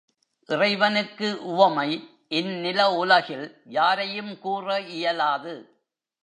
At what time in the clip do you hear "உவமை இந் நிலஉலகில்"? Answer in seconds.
1.41-3.61